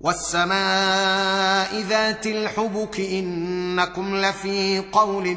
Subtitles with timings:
[0.00, 5.36] والسماء ذات الحبك إنكم لفي قول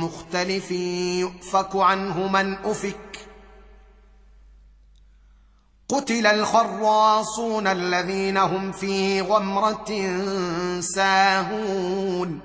[0.00, 3.18] مختلف يؤفك عنه من أفك.
[5.88, 9.90] قتل الخراصون الذين هم في غمرة
[10.80, 12.40] ساهون.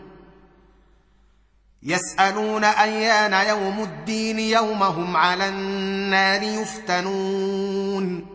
[1.84, 8.35] يسألون أيان يوم الدين يوم هم على النار يفتنون.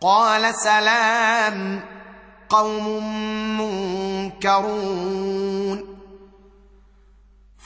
[0.00, 1.80] قال سلام
[2.48, 2.86] قوم
[4.38, 5.18] منكرون.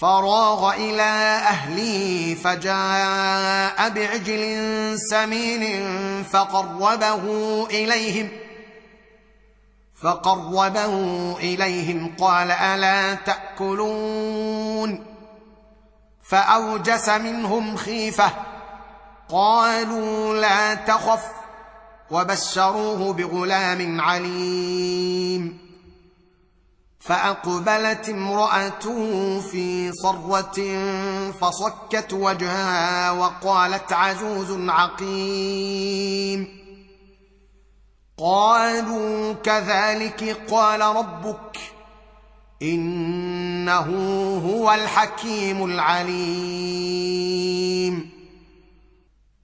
[0.00, 1.02] فراغ إلى
[1.46, 4.44] أهله فجاء بعجل
[4.98, 5.64] سمين
[6.24, 7.24] فقربه
[7.70, 8.28] إليهم
[10.02, 10.94] فقربه
[11.38, 15.06] إليهم قال ألا تأكلون؟
[16.22, 18.30] فأوجس منهم خيفة
[19.28, 21.41] قالوا لا تخف
[22.12, 25.58] وبشروه بغلام عليم.
[27.00, 30.58] فأقبلت امرأته في صرة
[31.30, 36.62] فصكت وجهها وقالت عجوز عقيم.
[38.18, 41.58] قالوا كذلك قال ربك
[42.62, 43.88] إنه
[44.46, 46.92] هو الحكيم العليم.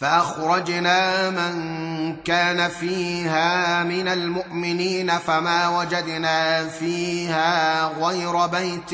[0.00, 8.92] فأخرجنا من كان فيها من المؤمنين فما وجدنا فيها غير بيت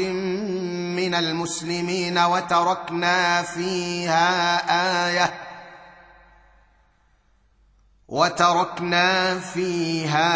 [0.99, 4.57] من المسلمين وتركنا فيها
[5.09, 5.35] آية
[8.09, 10.29] وتركنا فيها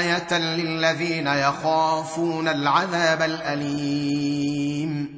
[0.00, 5.17] آية للذين يخافون العذاب الأليم.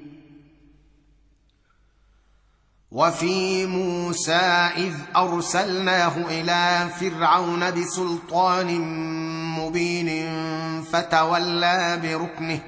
[2.93, 4.33] وفي موسى
[4.77, 8.81] إذ أرسلناه إلى فرعون بسلطان
[9.59, 10.29] مبين
[10.93, 12.61] فتولى بركنه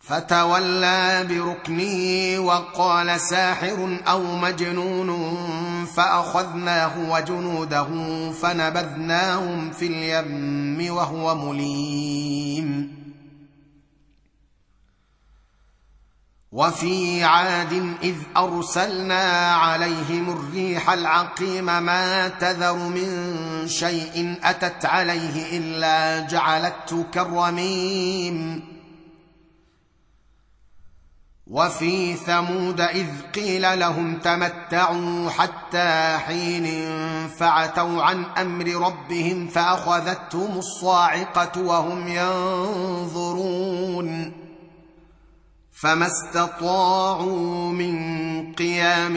[0.00, 5.10] فتولى بركنه وقال ساحر أو مجنون
[5.86, 7.88] فأخذناه وجنوده
[8.32, 12.99] فنبذناهم في اليم وهو مليم.
[16.52, 27.04] وفي عاد إذ أرسلنا عليهم الريح العقيم ما تذر من شيء أتت عليه إلا جعلته
[27.12, 28.62] كالرميم
[31.46, 36.66] وفي ثمود إذ قيل لهم تمتعوا حتى حين
[37.28, 43.40] فعتوا عن أمر ربهم فأخذتهم الصاعقة وهم ينظرون.
[45.82, 49.16] فما استطاعوا من قيام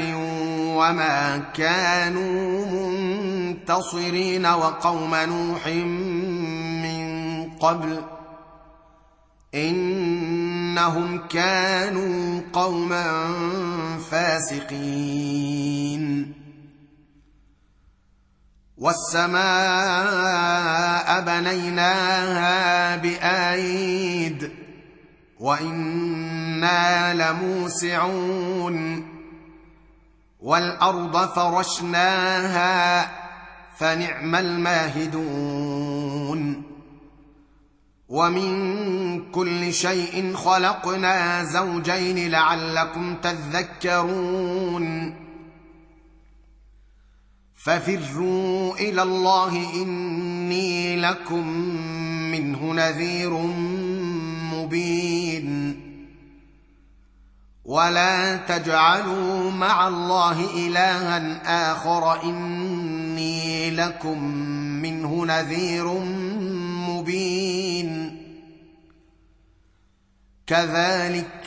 [0.75, 5.68] وما كانوا منتصرين وقوم نوح
[6.83, 8.01] من قبل
[9.56, 13.27] انهم كانوا قوما
[14.12, 15.54] فاسقين
[18.77, 19.44] والسماء
[21.21, 24.62] بنيناها بايد
[25.44, 29.06] وأنا لموسعون
[30.40, 33.12] والارض فرشناها
[33.78, 35.84] فنعم الماهدون
[38.10, 45.16] ومن كل شيء خلقنا زوجين لعلكم تذكرون
[47.56, 51.48] ففروا إلى الله اني لكم
[52.31, 53.34] منه نذير
[54.73, 55.79] مبين.
[57.65, 61.41] ولا تجعلوا مع الله إلها
[61.71, 64.23] آخر إني لكم
[64.81, 65.87] منه نذير
[66.89, 68.19] مبين.
[70.47, 71.43] كذلك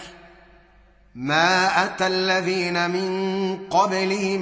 [1.14, 4.40] ما أتى الذين من قبلهم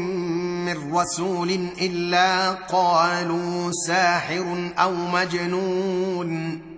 [0.64, 1.50] من رسول
[1.80, 6.73] إلا قالوا ساحر أو مجنون.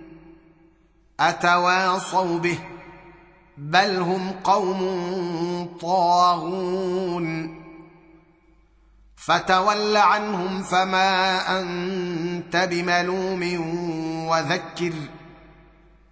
[1.19, 2.57] أتواصوا به
[3.57, 4.81] بل هم قوم
[5.81, 7.57] طاغون.
[9.15, 13.41] فتول عنهم فما أنت بملوم
[14.27, 14.93] وذكر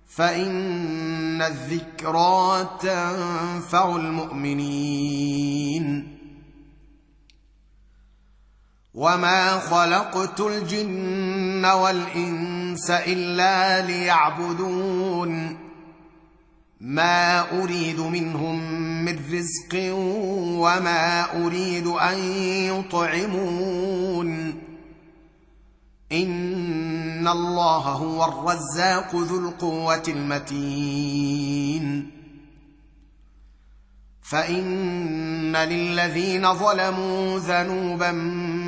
[0.07, 5.05] فإن الذكرى تنفع المؤمنين.
[8.95, 15.57] وما خلقت الجن والانس الا ليعبدون
[16.81, 18.71] ما اريد منهم
[19.05, 19.93] من رزق
[20.63, 22.17] وما اريد ان
[22.69, 24.53] يطعمون
[26.11, 31.65] ان الله هو الرزاق ذو القوه المتين
[34.21, 38.11] فان للذين ظلموا ذنوبا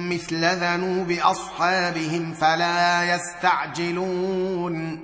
[0.10, 5.00] مثل ذنوب أصحابهم فلا يستعجلون.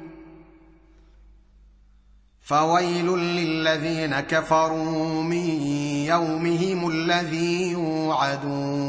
[2.42, 5.50] فويل للذين كفروا من
[6.08, 8.84] يومهم الذي يوعدون.